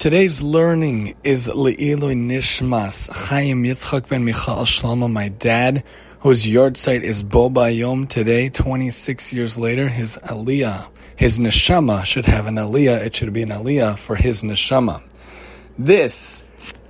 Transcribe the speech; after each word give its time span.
Today's 0.00 0.42
learning 0.42 1.14
is 1.24 1.46
Le'ilui 1.46 2.16
Nishmas 2.16 3.10
Chaim 3.28 3.64
Yitzchak 3.64 4.08
ben 4.08 4.24
Michal 4.24 4.64
Shlomo, 4.64 5.12
my 5.12 5.28
dad, 5.28 5.84
whose 6.20 6.46
yahrzeit 6.46 7.02
is 7.02 7.22
Bo 7.22 7.50
Bayom 7.50 8.08
today, 8.08 8.48
26 8.48 9.34
years 9.34 9.58
later. 9.58 9.88
His 9.88 10.18
Aliyah, 10.22 10.88
his 11.16 11.38
Neshama 11.38 12.06
should 12.06 12.24
have 12.24 12.46
an 12.46 12.54
Aliyah. 12.54 13.04
It 13.04 13.14
should 13.14 13.30
be 13.34 13.42
an 13.42 13.50
Aliyah 13.50 13.98
for 13.98 14.16
his 14.16 14.42
Neshama. 14.42 15.02
This 15.78 16.44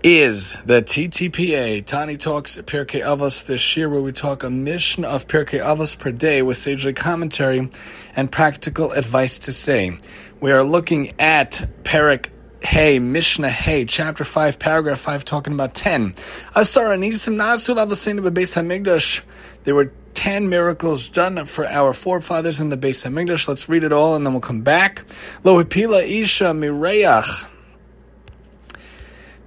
is 0.05 0.55
the 0.65 0.81
TTPA, 0.81 1.85
Tani 1.85 2.17
Talks 2.17 2.59
Pirkei 2.59 3.03
Avos, 3.03 3.45
this 3.45 3.77
year 3.77 3.89
where 3.89 4.01
we 4.01 4.13
talk 4.13 4.45
a 4.45 4.51
Mishnah 4.51 5.09
of 5.09 5.27
Pirkei 5.27 5.61
Avos 5.61 5.99
per 5.99 6.13
day 6.13 6.43
with 6.43 6.59
sagely 6.59 6.95
commentary 6.95 7.71
and 8.15 8.31
practical 8.31 8.93
advice 8.93 9.41
to 9.41 9.53
say. 9.53 9.99
We 10.39 10.53
are 10.53 10.63
looking 10.63 11.19
at 11.19 11.69
Perek 11.83 12.29
Hey, 12.63 12.99
Mishnah 12.99 13.49
Hey, 13.49 13.87
chapter 13.87 14.23
5, 14.23 14.59
paragraph 14.59 15.01
5, 15.01 15.25
talking 15.25 15.55
about 15.55 15.73
10. 15.73 16.13
Asara 16.55 16.99
Nisim 16.99 17.37
Nasu 17.39 17.75
HaMikdash. 17.75 19.23
There 19.65 19.75
were 19.75 19.93
10 20.13 20.51
miracles 20.51 21.09
done 21.09 21.47
for 21.47 21.67
our 21.67 21.95
forefathers 21.95 22.61
in 22.61 22.69
the 22.69 22.77
Beis 22.77 23.09
HaMikdash. 23.09 23.49
Let's 23.49 23.71
read 23.71 23.83
it 23.83 23.95
all 23.95 24.15
and 24.15 24.27
then 24.27 24.35
we'll 24.35 24.43
come 24.43 24.61
back. 24.61 25.05
Lo 25.43 25.65
Hipila 25.65 26.07
Isha 26.07 26.53
Mireach. 26.53 27.47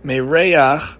Mireach. 0.04 0.98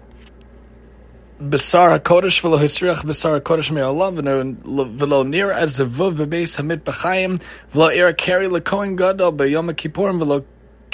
Besar 1.40 1.98
HaKodesh 1.98 2.40
v'lo 2.42 2.58
hisriach 2.60 3.04
Besar 3.04 3.40
HaKodesh 3.40 3.72
me'olam 3.72 4.16
v'lo 4.62 5.28
nir 5.28 5.50
as 5.50 5.80
zevuv 5.80 6.16
bebeis 6.16 6.56
hamit 6.60 6.82
b'chayim 6.82 7.42
v'lo 7.72 7.94
ira 7.94 8.14
keri 8.14 8.46
l'kohen 8.46 8.96
gadol 8.96 9.32
b'yom 9.32 9.68
HaKippurim 9.72 10.22
v'lo 10.22 10.44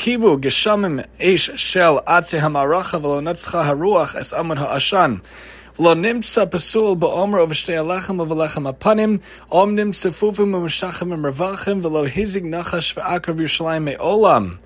kibu 0.01 0.41
geshamim 0.41 1.07
ish 1.19 1.51
shel 1.61 2.01
atze 2.07 2.41
hamaracha 2.41 2.99
v'lo 3.03 3.21
netzcha 3.21 3.67
haruach 3.69 4.17
es 4.17 4.33
amud 4.33 4.57
ha'ashan. 4.57 5.21
Ba'omer 5.77 7.43
of 7.43 7.51
shtei 7.51 7.77
alachem 7.77 8.17
v'lechem 8.27 8.73
apanim, 8.73 9.21
om 9.51 9.77
nimtza 9.77 10.11
fufim 10.11 10.55
u'meshachim 10.55 11.13
u'mervachim 11.13 11.83
v'lo 11.83 12.09
hizig 12.09 12.45
nachash 12.45 12.95
v'akar 12.95 13.37
v'yushalayim 13.37 13.83
me'olam. 13.83 14.59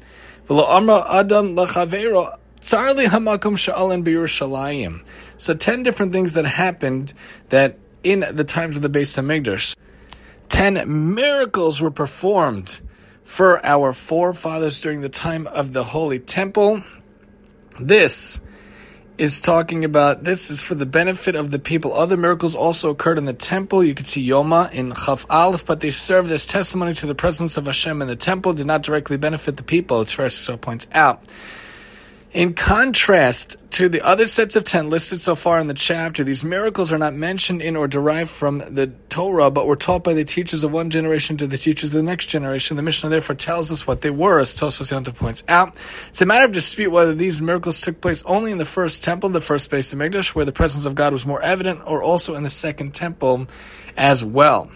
V'lo 0.49 0.69
amra 0.69 1.05
adam 1.09 1.57
l'chavero 1.57 2.39
tzarli 2.61 3.07
hamakom 3.07 3.57
sha'alen 3.59 4.05
b'Yerushalayim. 4.05 5.03
So 5.37 5.53
ten 5.53 5.83
different 5.83 6.13
things 6.13 6.35
that 6.35 6.45
happened 6.45 7.13
that 7.49 7.77
in 8.05 8.25
the 8.31 8.45
times 8.45 8.77
of 8.77 8.83
the 8.83 8.89
Beis 8.89 9.19
Hamikdash. 9.19 9.75
Ten 10.49 11.15
miracles 11.17 11.81
were 11.81 11.91
performed 11.91 12.81
for 13.25 13.65
our 13.65 13.93
forefathers 13.93 14.81
during 14.81 15.01
the 15.01 15.09
time 15.09 15.47
of 15.49 15.73
the 15.73 15.85
Holy 15.85 16.19
Temple. 16.19 16.85
This 17.81 18.41
is 19.17 19.41
talking 19.41 19.85
about 19.85 20.25
this 20.25 20.51
is 20.51 20.61
for 20.61 20.75
the 20.75 20.87
benefit 20.87 21.37
of 21.37 21.51
the 21.51 21.59
people. 21.59 21.93
Other 21.93 22.17
miracles 22.17 22.55
also 22.55 22.91
occurred 22.91 23.19
in 23.19 23.25
the 23.25 23.33
temple. 23.33 23.85
You 23.85 23.95
could 23.95 24.09
see 24.09 24.27
Yoma 24.27 24.73
in 24.73 24.93
Chaf 24.93 25.25
Aleph, 25.31 25.65
but 25.65 25.81
they 25.81 25.91
served 25.91 26.31
as 26.31 26.47
testimony 26.47 26.95
to 26.95 27.07
the 27.07 27.15
presence 27.15 27.57
of 27.57 27.67
Hashem 27.67 28.03
in 28.03 28.09
the 28.09 28.17
temple, 28.17 28.53
did 28.53 28.67
not 28.67 28.83
directly 28.83 29.17
benefit 29.17 29.57
the 29.57 29.63
people, 29.63 30.01
as 30.01 30.09
Farsi 30.09 30.61
points 30.61 30.87
out. 30.93 31.25
In 32.35 32.55
contrast 32.55 33.57
to 33.71 33.89
the 33.89 34.03
other 34.03 34.27
sets 34.27 34.57
of 34.57 34.65
ten 34.65 34.91
listed 34.91 35.21
so 35.21 35.37
far 35.37 35.61
in 35.61 35.69
the 35.69 35.73
chapter, 35.73 36.25
these 36.25 36.45
miracles 36.45 36.93
are 36.93 36.99
not 36.99 37.15
mentioned 37.15 37.63
in 37.63 37.77
or 37.77 37.87
derived 37.87 38.29
from 38.29 38.59
the 38.75 38.89
Torah, 39.09 39.53
but 39.53 39.69
were 39.69 39.77
taught 39.77 40.03
by 40.03 40.15
the 40.15 40.25
teachers 40.25 40.65
of 40.65 40.73
one 40.73 40.91
generation 40.91 41.37
to 41.37 41.47
the 41.47 41.57
teachers 41.57 41.91
of 41.91 41.95
the 41.95 42.03
next 42.03 42.27
generation. 42.27 42.77
The 42.77 42.83
Mishnah 42.83 43.09
therefore 43.09 43.37
tells 43.37 43.71
us 43.71 43.87
what 43.87 44.01
they 44.01 44.11
were, 44.11 44.41
as 44.41 44.53
Tosfos 44.53 44.91
Yontif 44.91 45.15
points 45.15 45.45
out. 45.47 45.77
It's 46.09 46.23
a 46.23 46.27
matter 46.27 46.45
of 46.45 46.51
dispute 46.51 46.91
whether 46.91 47.15
these 47.15 47.41
miracles 47.41 47.81
took 47.81 48.01
place 48.01 48.25
only 48.27 48.51
in 48.51 48.59
the 48.59 48.65
first 48.65 49.05
temple, 49.05 49.29
the 49.29 49.41
first 49.41 49.71
Beis 49.71 49.95
Hamikdash, 49.95 50.35
where 50.35 50.45
the 50.45 50.51
presence 50.51 50.87
of 50.87 50.97
God 50.97 51.13
was 51.13 51.25
more 51.25 51.41
evident, 51.41 51.83
or 51.87 52.03
also 52.03 52.35
in 52.35 52.43
the 52.43 52.51
second 52.51 52.95
temple 52.95 53.47
as 53.97 54.25
well. 54.25 54.73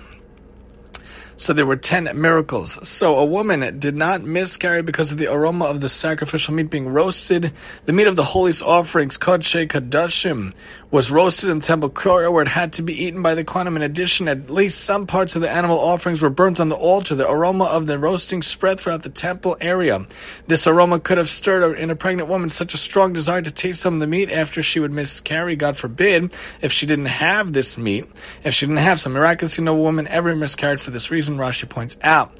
So 1.41 1.53
there 1.53 1.67
were 1.67 1.77
10 1.77 2.21
miracles. 2.21 2.81
So 2.87 3.17
a 3.17 3.25
woman 3.25 3.79
did 3.79 3.95
not 3.95 4.23
miscarry 4.23 4.83
because 4.83 5.13
of 5.13 5.19
the 5.19 5.33
aroma 5.33 5.67
of 5.67 5.81
the 5.81 5.89
sacrificial 5.89 6.53
meat 6.53 6.69
being 6.69 6.89
roasted. 6.89 7.53
The 7.85 7.93
meat 7.93 8.09
of 8.09 8.17
the 8.17 8.25
holiest 8.25 8.61
offerings, 8.61 9.17
Kodshe 9.17 9.69
Kadashim, 9.69 10.53
was 10.91 11.11
roasted 11.11 11.51
in 11.51 11.59
the 11.59 11.65
temple 11.65 11.91
courtyard 11.91 12.33
where 12.33 12.43
it 12.43 12.49
had 12.49 12.73
to 12.73 12.83
be 12.83 13.05
eaten 13.05 13.23
by 13.23 13.35
the 13.35 13.45
Kohanim. 13.45 13.77
In 13.77 13.83
addition, 13.83 14.27
at 14.27 14.49
least 14.49 14.81
some 14.81 15.07
parts 15.07 15.37
of 15.37 15.43
the 15.43 15.51
animal 15.51 15.79
offerings 15.79 16.23
were 16.23 16.31
burnt 16.31 16.61
on 16.61 16.71
the 16.71 16.77
altar. 16.77 17.15
The 17.15 17.29
aroma 17.29 17.65
of 17.65 17.87
the 17.87 17.99
roasting 17.99 18.43
spread 18.43 18.81
throughout 18.81 19.03
the 19.03 19.11
temple 19.11 19.59
area. 19.61 20.07
This 20.47 20.67
aroma 20.67 20.99
could 20.99 21.19
have 21.19 21.29
stirred 21.29 21.79
in 21.79 21.91
a 21.91 21.97
pregnant 21.97 22.31
woman 22.31 22.49
such 22.49 22.73
a 22.73 22.79
strong 22.79 23.13
desire 23.13 23.43
to 23.43 23.51
taste 23.51 23.83
some 23.83 23.95
of 23.95 24.01
the 24.01 24.07
meat 24.07 24.31
after 24.31 24.63
she 24.63 24.81
would 24.81 24.93
miscarry. 24.93 25.57
God 25.57 25.77
forbid 25.77 26.33
if 26.63 26.73
she 26.73 26.87
didn't 26.87 27.07
have 27.07 27.53
this 27.53 27.77
meat, 27.77 28.07
if 28.43 28.55
she 28.55 28.65
didn't 28.65 28.79
have 28.79 28.99
some. 28.99 29.13
Miraculously, 29.13 29.65
no 29.65 29.75
woman 29.75 30.09
ever 30.09 30.35
miscarried 30.35 30.81
for 30.81 30.91
this 30.91 31.11
reason, 31.11 31.37
Rashi 31.37 31.69
points 31.69 31.99
out. 32.03 32.33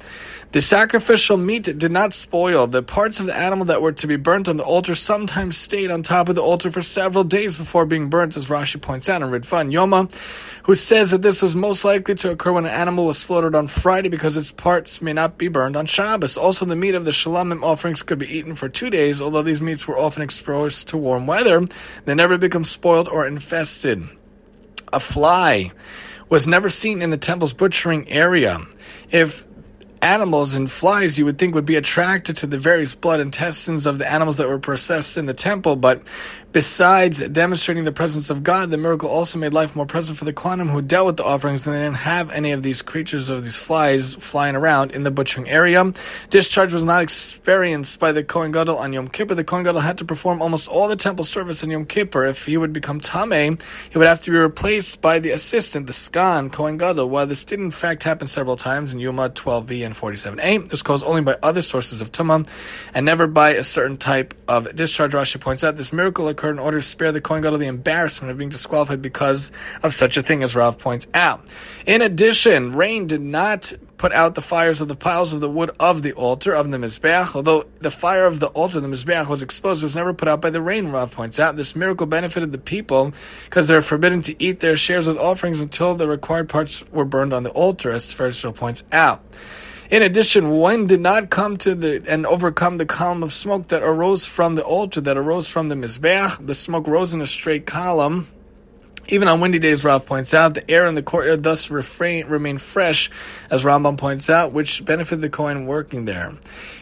The 0.51 0.63
sacrificial 0.63 1.37
meat 1.37 1.77
did 1.77 1.91
not 1.91 2.11
spoil. 2.15 2.65
The 2.65 2.81
parts 2.81 3.19
of 3.19 3.27
the 3.27 3.37
animal 3.37 3.65
that 3.65 3.83
were 3.83 3.91
to 3.91 4.07
be 4.07 4.15
burnt 4.15 4.47
on 4.47 4.57
the 4.57 4.63
altar 4.63 4.95
sometimes 4.95 5.57
stayed 5.57 5.91
on 5.91 6.01
top 6.01 6.27
of 6.27 6.33
the 6.33 6.41
altar 6.41 6.71
for 6.71 6.81
several 6.81 7.23
days 7.23 7.55
before 7.55 7.85
being 7.85 8.09
burnt, 8.09 8.35
as 8.35 8.47
Rashi 8.47 8.81
points 8.81 9.09
out 9.09 9.21
in 9.21 9.29
Ridvan 9.29 9.71
Yoma, 9.71 10.11
who 10.63 10.73
says 10.73 11.11
that 11.11 11.21
this 11.21 11.43
was 11.43 11.55
most 11.55 11.85
likely 11.85 12.15
to 12.15 12.31
occur 12.31 12.51
when 12.51 12.65
an 12.65 12.71
animal 12.71 13.05
was 13.05 13.19
slaughtered 13.19 13.53
on 13.53 13.67
Friday 13.67 14.09
because 14.09 14.37
its 14.37 14.51
parts 14.51 15.03
may 15.03 15.13
not 15.13 15.37
be 15.37 15.49
burned 15.49 15.75
on 15.75 15.85
Shabbos. 15.85 16.35
Also, 16.35 16.65
the 16.65 16.75
meat 16.75 16.95
of 16.95 17.05
the 17.05 17.11
Shalomim 17.11 17.61
offerings 17.61 18.01
could 18.01 18.17
be 18.17 18.35
eaten 18.35 18.55
for 18.55 18.67
two 18.67 18.89
days, 18.89 19.21
although 19.21 19.43
these 19.43 19.61
meats 19.61 19.87
were 19.87 19.99
often 19.99 20.23
exposed 20.23 20.87
to 20.89 20.97
warm 20.97 21.27
weather. 21.27 21.63
They 22.05 22.15
never 22.15 22.39
become 22.39 22.65
spoiled 22.65 23.07
or 23.07 23.27
infested. 23.27 24.01
A 24.91 24.99
fly 24.99 25.73
was 26.27 26.47
never 26.47 26.69
seen 26.69 27.03
in 27.03 27.11
the 27.11 27.17
temple's 27.17 27.53
butchering 27.53 28.09
area. 28.09 28.59
If 29.11 29.45
animals 30.01 30.55
and 30.55 30.69
flies 30.71 31.19
you 31.19 31.25
would 31.25 31.37
think 31.37 31.55
would 31.55 31.65
be 31.65 31.75
attracted 31.75 32.37
to 32.37 32.47
the 32.47 32.57
various 32.57 32.95
blood 32.95 33.19
intestines 33.19 33.85
of 33.85 33.97
the 33.97 34.11
animals 34.11 34.37
that 34.37 34.47
were 34.47 34.59
processed 34.59 35.17
in 35.17 35.25
the 35.25 35.33
temple, 35.33 35.75
but 35.75 36.01
Besides 36.51 37.19
demonstrating 37.27 37.83
the 37.83 37.91
presence 37.91 38.31
of 38.31 38.41
God, 38.41 38.71
the 38.71 38.77
miracle 38.77 39.07
also 39.07 39.37
made 39.37 39.53
life 39.53 39.75
more 39.75 39.85
present 39.85 40.17
for 40.17 40.25
the 40.25 40.33
Kohanim 40.33 40.71
who 40.71 40.81
dealt 40.81 41.05
with 41.05 41.17
the 41.17 41.23
offerings, 41.23 41.67
and 41.67 41.75
they 41.75 41.79
didn't 41.79 41.97
have 41.97 42.31
any 42.31 42.49
of 42.49 42.63
these 42.63 42.81
creatures 42.81 43.29
of 43.29 43.43
these 43.43 43.55
flies 43.55 44.15
flying 44.15 44.55
around 44.55 44.89
in 44.89 45.03
the 45.03 45.11
butchering 45.11 45.47
area. 45.47 45.93
Discharge 46.31 46.73
was 46.73 46.83
not 46.83 47.03
experienced 47.03 47.99
by 47.99 48.11
the 48.11 48.23
Kohen 48.23 48.51
Gadol 48.51 48.79
on 48.79 48.93
Yom 48.93 49.09
Kippur. 49.09 49.35
The 49.35 49.43
Kohen 49.43 49.63
Gadol 49.63 49.81
had 49.81 49.99
to 49.99 50.05
perform 50.05 50.41
almost 50.41 50.67
all 50.67 50.87
the 50.87 50.95
temple 50.95 51.23
service 51.23 51.63
on 51.63 51.69
Yom 51.69 51.85
Kippur. 51.85 52.25
If 52.25 52.47
he 52.47 52.57
would 52.57 52.73
become 52.73 52.99
Tame, 52.99 53.59
he 53.91 53.99
would 53.99 54.07
have 54.07 54.23
to 54.23 54.31
be 54.31 54.37
replaced 54.37 55.01
by 55.01 55.19
the 55.19 55.29
assistant, 55.29 55.85
the 55.85 55.93
Sgan, 55.93 56.51
Kohen 56.51 56.79
Gadol. 56.79 57.09
While 57.09 57.27
this 57.27 57.43
did 57.43 57.59
in 57.59 57.69
fact 57.69 58.01
happen 58.01 58.25
several 58.25 58.57
times 58.57 58.91
in 58.91 58.99
Yuma 58.99 59.29
12b 59.29 59.85
and 59.89 59.97
47a, 59.97 60.65
it 60.65 60.71
was 60.71 60.81
caused 60.81 61.05
only 61.05 61.21
by 61.21 61.37
other 61.41 61.61
sources 61.61 62.01
of 62.01 62.11
Tumah 62.11 62.47
and 62.93 63.05
never 63.05 63.27
by 63.27 63.51
a 63.51 63.63
certain 63.63 63.97
type 63.97 64.33
of 64.47 64.75
discharge. 64.75 65.13
Rashi 65.13 65.39
points 65.39 65.63
out 65.63 65.77
this 65.77 65.91
miracle 65.91 66.27
occurred 66.27 66.51
in 66.51 66.59
order 66.59 66.79
to 66.79 66.85
spare 66.85 67.11
the 67.11 67.21
Kohen 67.21 67.41
Gadol 67.41 67.59
the 67.59 67.67
embarrassment 67.67 68.31
of 68.31 68.37
being 68.37 68.49
disqualified 68.49 69.01
because 69.01 69.51
of 69.83 69.93
such 69.93 70.17
a 70.17 70.23
thing, 70.23 70.43
as 70.43 70.55
Rav 70.55 70.77
points 70.77 71.07
out. 71.13 71.45
In 71.85 72.01
addition, 72.01 72.75
rain 72.75 73.07
did 73.07 73.21
not 73.21 73.73
put 73.99 74.13
out 74.13 74.33
the 74.33 74.41
fires 74.41 74.79
of 74.81 74.87
the 74.87 74.95
piles 74.95 75.33
of 75.33 75.41
the 75.41 75.49
wood 75.49 75.69
of 75.77 76.01
the 76.01 76.13
altar 76.13 76.53
of 76.53 76.71
the 76.71 76.77
Mizbeach. 76.77 77.35
Although 77.35 77.65
the 77.79 77.91
fire 77.91 78.25
of 78.25 78.39
the 78.39 78.47
altar, 78.47 78.77
of 78.77 78.83
the 78.83 78.89
Mizbeach, 78.89 79.27
was 79.27 79.43
exposed, 79.43 79.83
it 79.83 79.85
was 79.85 79.95
never 79.95 80.13
put 80.13 80.29
out 80.29 80.39
by 80.39 80.49
the 80.49 80.61
rain, 80.61 80.87
Rav 80.87 81.11
points 81.11 81.39
out. 81.39 81.57
This 81.57 81.75
miracle 81.75 82.07
benefited 82.07 82.53
the 82.53 82.57
people 82.57 83.13
because 83.45 83.67
they're 83.67 83.81
forbidden 83.81 84.21
to 84.23 84.41
eat 84.41 84.61
their 84.61 84.77
shares 84.77 85.07
of 85.07 85.15
the 85.15 85.21
offerings 85.21 85.59
until 85.59 85.95
the 85.95 86.07
required 86.07 86.47
parts 86.47 86.83
were 86.91 87.03
burned 87.03 87.33
on 87.33 87.43
the 87.43 87.51
altar, 87.51 87.91
as 87.91 88.11
Ferrisville 88.13 88.55
points 88.55 88.85
out. 88.91 89.21
In 89.91 90.01
addition, 90.01 90.57
wind 90.57 90.87
did 90.87 91.01
not 91.01 91.29
come 91.29 91.57
to 91.57 91.75
the 91.75 92.01
and 92.07 92.25
overcome 92.25 92.77
the 92.77 92.85
column 92.85 93.21
of 93.21 93.33
smoke 93.33 93.67
that 93.67 93.83
arose 93.83 94.25
from 94.25 94.55
the 94.55 94.63
altar, 94.63 95.01
that 95.01 95.17
arose 95.17 95.49
from 95.49 95.67
the 95.67 95.75
mizbeach. 95.75 96.45
The 96.45 96.55
smoke 96.55 96.87
rose 96.87 97.13
in 97.13 97.21
a 97.21 97.27
straight 97.27 97.65
column. 97.65 98.29
Even 99.11 99.27
on 99.27 99.41
windy 99.41 99.57
days, 99.57 99.83
Rav 99.83 100.05
points 100.05 100.35
out, 100.35 100.53
the 100.53 100.69
air 100.69 100.85
in 100.85 100.93
the 100.93 101.01
courtyard 101.01 101.41
thus 101.41 101.71
refrain, 101.71 102.27
remained 102.27 102.61
fresh, 102.61 103.09
as 103.49 103.63
Rambam 103.63 103.97
points 103.97 104.29
out, 104.29 104.51
which 104.51 104.85
benefited 104.85 105.21
the 105.21 105.29
Kohen 105.29 105.65
working 105.65 106.05
there. 106.05 106.33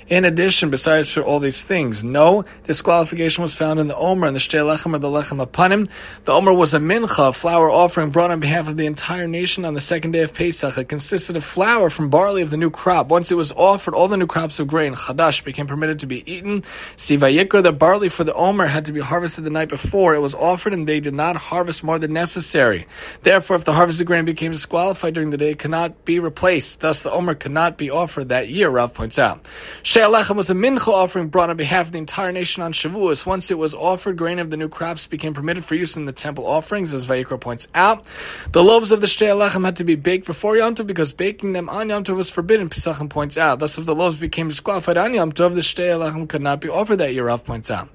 In 0.09 0.23
addition, 0.23 0.69
besides 0.69 1.17
all 1.17 1.39
these 1.39 1.63
things, 1.63 2.01
no 2.01 2.45
disqualification 2.63 3.41
was 3.41 3.53
found 3.53 3.77
in 3.77 3.89
the 3.89 3.95
Omer 3.95 4.27
and 4.27 4.33
the 4.33 4.39
Shtei 4.39 4.59
Lechem 4.59 4.93
or 4.93 4.99
the 4.99 5.09
Lechem 5.09 5.45
Apanim. 5.45 5.89
The 6.23 6.31
Omer 6.31 6.53
was 6.53 6.73
a 6.73 6.79
mincha, 6.79 7.29
a 7.29 7.33
flour 7.33 7.69
offering 7.69 8.09
brought 8.11 8.31
on 8.31 8.39
behalf 8.39 8.69
of 8.69 8.77
the 8.77 8.85
entire 8.85 9.27
nation 9.27 9.65
on 9.65 9.73
the 9.73 9.81
second 9.81 10.11
day 10.11 10.21
of 10.21 10.33
Pesach. 10.33 10.77
It 10.77 10.87
consisted 10.87 11.35
of 11.35 11.43
flour 11.43 11.89
from 11.89 12.09
barley 12.09 12.41
of 12.41 12.51
the 12.51 12.57
new 12.57 12.69
crop. 12.69 13.09
Once 13.09 13.33
it 13.33 13.35
was 13.35 13.51
offered, 13.51 13.93
all 13.93 14.07
the 14.07 14.15
new 14.15 14.27
crops 14.27 14.61
of 14.61 14.67
grain, 14.67 14.95
Chadash, 14.95 15.43
became 15.43 15.67
permitted 15.67 15.99
to 15.99 16.07
be 16.07 16.23
eaten. 16.31 16.61
Sivayikra, 16.95 17.61
the 17.61 17.73
barley 17.73 18.07
for 18.07 18.23
the 18.23 18.33
Omer, 18.33 18.67
had 18.67 18.85
to 18.85 18.93
be 18.93 19.01
harvested 19.01 19.43
the 19.43 19.49
night 19.49 19.67
before. 19.67 20.15
It 20.15 20.21
was 20.21 20.35
offered 20.35 20.71
and 20.71 20.87
they 20.87 21.01
did 21.01 21.15
not 21.15 21.35
harvest 21.35 21.83
more 21.83 21.99
than 21.99 22.13
necessary. 22.17 22.87
Therefore, 23.21 23.57
if 23.57 23.65
the 23.65 23.73
harvest 23.73 24.01
of 24.01 24.07
grain 24.07 24.25
became 24.25 24.51
disqualified 24.51 25.13
during 25.13 25.29
the 25.29 25.37
day, 25.37 25.51
it 25.51 25.59
cannot 25.59 26.03
be 26.03 26.17
replaced. 26.17 26.81
Thus, 26.81 27.03
the 27.03 27.11
Omer 27.11 27.35
cannot 27.35 27.77
be 27.77 27.91
offered 27.91 28.29
that 28.29 28.49
year, 28.49 28.69
Rav 28.69 28.91
points 28.93 29.19
out. 29.19 29.43
Shtei 29.83 30.03
Alechem 30.09 30.35
was 30.35 30.49
a 30.49 30.55
mincha 30.55 30.87
offering 30.87 31.27
brought 31.27 31.51
on 31.51 31.57
behalf 31.57 31.85
of 31.85 31.91
the 31.91 31.99
entire 31.99 32.31
nation 32.31 32.63
on 32.63 32.73
Shavuos. 32.73 33.27
Once 33.27 33.51
it 33.51 33.57
was 33.59 33.75
offered, 33.75 34.17
grain 34.17 34.39
of 34.39 34.49
the 34.49 34.57
new 34.57 34.67
crops 34.67 35.05
became 35.05 35.35
permitted 35.35 35.63
for 35.63 35.75
use 35.75 35.95
in 35.95 36.05
the 36.05 36.11
temple 36.11 36.47
offerings, 36.47 36.91
as 36.91 37.05
Vayikra 37.05 37.39
points 37.39 37.67
out. 37.75 38.03
The 38.51 38.63
loaves 38.63 38.91
of 38.91 39.01
the 39.01 39.07
Shtei 39.07 39.29
Alechem 39.29 39.63
had 39.63 39.75
to 39.75 39.83
be 39.83 39.95
baked 39.95 40.25
before 40.25 40.57
Yom 40.57 40.73
Tov 40.73 40.87
because 40.87 41.13
baking 41.13 41.53
them 41.53 41.69
on 41.69 41.89
Yom 41.89 42.03
Tov 42.03 42.15
was 42.15 42.31
forbidden, 42.31 42.67
Pesachim 42.67 43.09
points 43.09 43.37
out. 43.37 43.59
Thus, 43.59 43.77
if 43.77 43.85
the 43.85 43.93
loaves 43.93 44.17
became 44.17 44.47
disqualified 44.47 44.97
on 44.97 45.13
Yom 45.13 45.31
Tov, 45.33 45.53
the 45.53 45.61
Shtei 45.61 45.93
Alechem 45.93 46.27
could 46.27 46.41
not 46.41 46.61
be 46.61 46.69
offered 46.69 46.97
that 46.97 47.13
year, 47.13 47.25
Rav 47.25 47.45
points 47.45 47.69
out. 47.69 47.89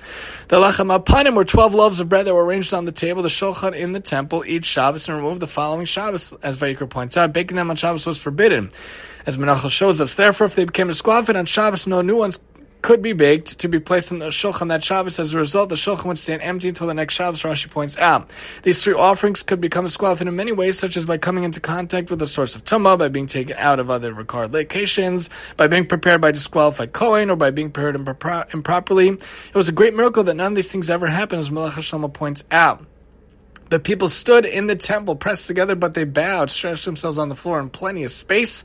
The 0.46 0.58
Lechem 0.58 0.96
Apanim 0.96 1.34
were 1.34 1.44
12 1.44 1.74
loaves 1.74 1.98
of 1.98 2.08
bread 2.08 2.26
that 2.26 2.34
were 2.34 2.44
arranged 2.44 2.72
on 2.72 2.84
the 2.84 2.92
table, 2.92 3.22
the 3.22 3.28
Shulchan 3.28 3.74
in 3.74 3.92
the 3.92 4.00
temple, 4.12 4.44
each 4.47 4.67
Shabbos, 4.67 5.09
and 5.09 5.17
removed 5.17 5.41
the 5.41 5.47
following 5.47 5.87
Shabbos, 5.87 6.35
as 6.43 6.59
Vayikra 6.59 6.88
points 6.88 7.17
out. 7.17 7.32
Baking 7.32 7.56
them 7.56 7.70
on 7.70 7.76
Shabbos 7.76 8.06
was 8.06 8.20
forbidden, 8.20 8.70
as 9.25 9.38
Menachel 9.38 9.70
shows 9.70 10.00
us. 10.03 10.14
Therefore, 10.14 10.47
if 10.47 10.55
they 10.55 10.67
became 10.67 10.88
disqualified 10.88 11.37
on 11.37 11.47
Shabbos, 11.47 11.87
no 11.87 12.03
new 12.03 12.17
ones 12.17 12.38
could 12.82 13.00
be 13.00 13.12
baked 13.12 13.61
to 13.61 13.69
be 13.69 13.79
placed 13.79 14.11
in 14.12 14.19
the 14.19 14.26
shulchan 14.26 14.69
that 14.69 14.85
Shabbos. 14.85 15.19
As 15.19 15.32
a 15.32 15.38
result, 15.38 15.70
the 15.70 15.76
shulchan 15.76 16.05
would 16.06 16.19
stand 16.19 16.43
empty 16.43 16.69
until 16.69 16.88
the 16.88 16.94
next 16.94 17.14
Shabbos. 17.14 17.43
Rashi 17.43 17.70
points 17.70 17.97
out 17.97 18.29
these 18.64 18.82
three 18.82 18.93
offerings 18.93 19.43
could 19.43 19.61
become 19.61 19.87
disqualified 19.87 20.29
in 20.29 20.37
many 20.37 20.53
ways, 20.53 20.79
such 20.79 20.97
as 20.97 21.06
by 21.06 21.17
coming 21.17 21.44
into 21.44 21.61
contact 21.61 22.11
with 22.11 22.20
a 22.20 22.26
source 22.26 22.55
of 22.55 22.65
tumah, 22.65 22.99
by 22.99 23.08
being 23.08 23.26
taken 23.26 23.56
out 23.56 23.81
of 23.81 23.88
other 23.88 24.12
required 24.12 24.53
locations, 24.53 25.31
by 25.56 25.69
being 25.69 25.87
prepared 25.87 26.20
by 26.20 26.32
disqualified 26.32 26.93
kohen, 26.93 27.31
or 27.31 27.37
by 27.37 27.50
being 27.50 27.70
prepared 27.70 27.97
impro- 27.97 28.53
improperly. 28.53 29.08
It 29.08 29.55
was 29.55 29.69
a 29.69 29.73
great 29.73 29.94
miracle 29.94 30.25
that 30.25 30.35
none 30.35 30.53
of 30.53 30.56
these 30.56 30.70
things 30.70 30.91
ever 30.91 31.06
happened, 31.06 31.41
as 31.41 31.50
Melech 31.50 31.75
Shlomo 31.75 32.12
points 32.12 32.44
out. 32.50 32.85
The 33.72 33.80
people 33.80 34.10
stood 34.10 34.44
in 34.44 34.66
the 34.66 34.76
temple, 34.76 35.16
pressed 35.16 35.46
together, 35.46 35.74
but 35.74 35.94
they 35.94 36.04
bowed, 36.04 36.50
stretched 36.50 36.84
themselves 36.84 37.16
on 37.16 37.30
the 37.30 37.34
floor 37.34 37.58
in 37.58 37.70
plenty 37.70 38.04
of 38.04 38.10
space. 38.10 38.64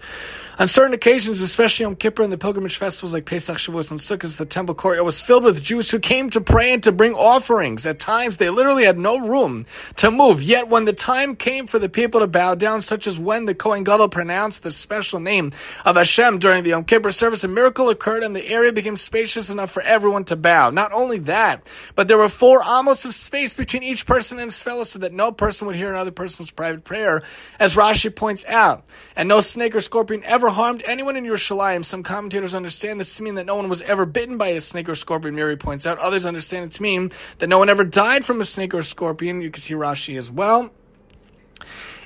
On 0.59 0.68
certain 0.68 0.94
occasions, 0.94 1.39
especially 1.39 1.86
on 1.86 1.95
Kippur 1.95 2.24
and 2.24 2.33
the 2.33 2.38
pilgrimage 2.38 2.77
festivals 2.77 3.13
like 3.13 3.25
Pesach, 3.25 3.57
Shavuos, 3.57 3.92
and 3.92 4.00
Sukkot, 4.00 4.36
the 4.38 4.45
temple 4.45 4.74
courtyard 4.74 5.06
was 5.06 5.21
filled 5.21 5.44
with 5.44 5.62
Jews 5.62 5.92
who 5.92 6.00
came 6.00 6.31
to 6.31 6.42
pray 6.42 6.74
and 6.74 6.81
to 6.81 6.92
bring 6.92 7.13
offerings. 7.13 7.86
At 7.86 8.00
times, 8.00 8.38
they 8.38 8.50
literally 8.50 8.83
had 8.83 8.98
no 8.98 9.19
room 9.19 9.68
to 9.98 10.09
move. 10.09 10.42
Yet, 10.42 10.68
when 10.68 10.86
the 10.86 10.94
time 10.94 11.36
came 11.36 11.68
for 11.68 11.77
the 11.77 11.89
people 11.89 12.21
to 12.21 12.27
bow 12.27 12.56
down, 12.56 12.81
such 12.81 13.06
as 13.06 13.19
when 13.19 13.45
the 13.45 13.54
Kohen 13.54 13.83
Gadol 13.83 14.09
pronounced 14.09 14.63
the 14.63 14.71
special 14.71 15.19
name 15.19 15.51
of 15.86 15.95
Hashem 15.95 16.39
during 16.39 16.63
the 16.63 16.71
Yom 16.71 16.86
Kippur 16.86 17.12
service, 17.12 17.44
a 17.44 17.48
miracle 17.48 17.89
occurred 17.89 18.24
and 18.24 18.36
the 18.36 18.48
area 18.48 18.74
became 18.74 18.98
spacious 18.98 19.51
enough 19.51 19.69
for 19.69 19.83
everyone 19.83 20.24
to 20.24 20.36
bow. 20.36 20.71
Not 20.71 20.92
only 20.92 21.19
that, 21.19 21.68
but 21.94 22.07
there 22.07 22.18
were 22.18 22.30
four 22.30 22.63
amos 22.63 23.06
of 23.06 23.13
space 23.13 23.54
between 23.54 23.83
each 23.83 24.07
person 24.07 24.39
and 24.39 24.48
his 24.48 24.63
fellow 24.63 24.86
so 24.98 25.02
that 25.02 25.14
no 25.14 25.32
person 25.32 25.68
would 25.68 25.76
hear 25.76 25.92
another 25.92 26.10
person's 26.10 26.50
private 26.50 26.84
prayer, 26.84 27.22
as 27.60 27.76
Rashi 27.76 28.14
points 28.14 28.44
out. 28.48 28.84
And 29.16 29.30
no 29.30 29.42
snake 29.42 29.76
or 29.76 29.80
scorpion 29.80 30.24
ever 30.26 30.50
harmed 30.50 30.82
anyone 30.88 31.16
in 31.16 31.24
Yerushalayim. 31.24 31.86
Some 31.86 32.02
commentators 32.02 32.56
understand 32.56 33.00
this 33.00 33.16
to 33.18 33.24
mean 33.24 33.36
that 33.36 33.46
no 33.46 33.56
one 33.56 33.70
was 33.70 33.84
ever 33.84 34.08
bitten 34.08 34.40
by 34.40 34.50
a 34.50 34.62
snake 34.62 34.90
or 34.90 34.96
scorpion, 34.96 35.36
Meiri 35.36 35.60
points 35.60 35.86
out. 35.86 36.00
Others 36.00 36.26
understand 36.26 36.66
it 36.66 36.72
to 36.72 36.82
mean 36.82 37.12
that 37.38 37.48
no 37.48 37.60
one 37.60 37.70
ever 37.70 37.84
died 37.84 38.26
from 38.26 38.42
a 38.42 38.46
snake 38.46 38.74
or 38.74 38.82
scorpion. 38.82 39.40
You 39.42 39.52
can 39.52 39.62
see 39.62 39.76
Rashi 39.76 40.18
as 40.18 40.32
well. 40.32 40.72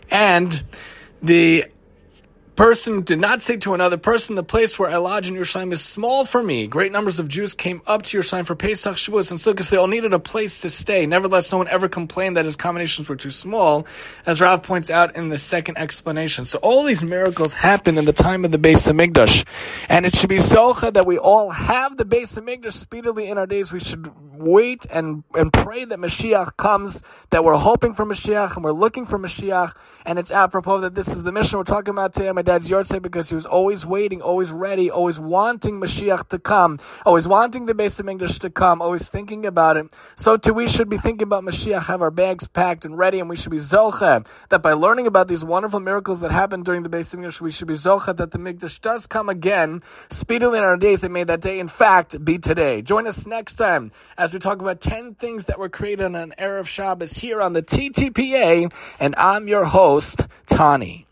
And 0.10 0.62
the 1.22 1.66
person 2.62 3.02
did 3.02 3.20
not 3.20 3.42
say 3.42 3.58
to 3.58 3.74
another 3.74 3.98
person, 3.98 4.36
the 4.36 4.44
place 4.44 4.78
where 4.78 4.88
I 4.88 4.98
lodge 4.98 5.28
in 5.28 5.34
Yerushalayim 5.34 5.74
is 5.74 5.84
small 5.84 6.26
for 6.26 6.44
me. 6.44 6.68
Great 6.68 6.92
numbers 6.92 7.18
of 7.18 7.28
Jews 7.28 7.56
came 7.56 7.82
up 7.88 8.04
to 8.04 8.20
Yerushalayim 8.20 8.46
for 8.46 8.56
Pesach, 8.56 8.98
Shavuos, 8.98 9.32
and 9.32 9.40
Sukkot. 9.40 9.68
They 9.68 9.78
all 9.78 9.88
needed 9.88 10.14
a 10.14 10.20
place 10.20 10.62
to 10.62 10.70
stay. 10.70 11.08
Nevertheless, 11.08 11.52
no 11.52 11.58
one 11.58 11.68
ever 11.70 11.90
complained 11.90 12.38
that 12.38 12.46
his 12.46 12.54
accommodations 12.54 13.10
were 13.10 13.16
too 13.16 13.32
small, 13.32 13.88
as 14.28 14.42
Rav 14.42 14.62
points 14.62 14.92
out 14.92 15.16
in 15.16 15.30
the 15.30 15.40
second 15.40 15.80
explanation. 15.80 16.46
So 16.46 16.60
all 16.60 16.84
these 16.84 17.02
miracles 17.02 17.56
happened 17.56 17.98
in 17.98 18.06
the 18.06 18.14
time 18.14 18.46
of 18.46 18.52
the 18.52 18.60
Beis 18.60 18.88
Hamikdash. 18.88 19.44
And 19.90 20.06
it 20.06 20.16
should 20.16 20.30
be 20.30 20.38
zocha 20.38 20.94
that 20.94 21.08
we 21.08 21.18
all 21.18 21.50
have 21.50 21.98
the 21.98 22.06
Beis 22.06 22.40
Hamikdash 22.40 22.74
speedily 22.74 23.28
in 23.28 23.40
our 23.40 23.48
days. 23.48 23.74
We 23.74 23.80
should 23.80 24.12
wait 24.34 24.86
and, 24.92 25.24
and 25.34 25.52
pray 25.52 25.86
that 25.86 25.98
Mashiach 25.98 26.58
comes, 26.58 27.02
that 27.32 27.44
we're 27.44 27.58
hoping 27.58 27.96
for 27.96 28.06
Mashiach 28.06 28.56
and 28.56 28.64
we're 28.64 28.72
looking 28.72 29.08
for 29.08 29.18
Mashiach. 29.18 29.74
And 30.06 30.20
it's 30.20 30.32
apropos 30.32 30.82
that 30.82 30.94
this 30.94 31.08
is 31.08 31.24
the 31.24 31.32
Mishnah 31.32 31.58
we're 31.58 31.64
talking 31.64 31.94
about 31.94 32.14
today 32.14 32.32
my 32.32 32.42
dad's 32.60 33.00
because 33.00 33.30
he 33.30 33.36
was 33.36 33.46
always 33.46 33.86
waiting, 33.86 34.22
always 34.22 34.52
ready, 34.52 34.92
always 34.92 35.20
wanting 35.20 35.80
Mashiach 35.80 36.28
to 36.28 36.38
come, 36.38 36.80
always 37.06 37.26
wanting 37.28 37.66
the 37.66 37.74
Beis 37.74 38.02
Hamikdash 38.02 38.40
to 38.40 38.50
come, 38.50 38.82
always 38.82 39.08
thinking 39.08 39.46
about 39.46 39.78
it. 39.78 39.88
So 40.16 40.36
too 40.36 40.54
we 40.54 40.68
should 40.68 40.90
be 40.90 40.98
thinking 40.98 41.24
about 41.24 41.44
Mashiach, 41.44 41.84
have 41.84 42.02
our 42.02 42.12
bags 42.12 42.50
packed 42.50 42.84
and 42.84 42.98
ready, 42.98 43.20
and 43.22 43.30
we 43.30 43.38
should 43.38 43.52
be 43.52 43.58
zocha 43.58 44.28
that 44.50 44.62
by 44.62 44.74
learning 44.74 45.08
about 45.08 45.30
these 45.30 45.46
wonderful 45.46 45.80
miracles 45.80 46.20
that 46.22 46.32
happened 46.32 46.66
during 46.66 46.84
the 46.84 46.90
Beis 46.90 47.16
Hamikdash, 47.16 47.40
we 47.40 47.52
should 47.52 47.70
be 47.70 47.74
zocha 47.74 48.16
that 48.18 48.32
the 48.32 48.38
Mikdash 48.38 48.82
does 48.82 49.08
come 49.08 49.30
again 49.30 49.82
speedily 50.10 50.58
in 50.58 50.64
our 50.66 50.76
days, 50.76 51.04
and 51.04 51.14
may 51.14 51.24
that 51.24 51.40
day, 51.40 51.58
in 51.58 51.70
fact, 51.70 52.24
be 52.26 52.38
today. 52.38 52.82
Join 52.82 53.08
us 53.08 53.26
next 53.26 53.56
time 53.56 53.92
as 54.18 54.34
we 54.34 54.40
talk 54.40 54.60
about 54.60 54.82
10 54.82 55.16
things 55.16 55.46
that 55.46 55.58
were 55.58 55.70
created 55.70 56.06
on 56.06 56.16
an 56.16 56.34
Erev 56.38 56.68
Shabbos 56.68 57.14
here 57.18 57.42
on 57.42 57.54
the 57.54 57.64
TTPA, 57.64 58.72
and 59.00 59.16
I'm 59.16 59.48
your 59.48 59.66
host, 59.66 60.28
Tani. 60.48 61.08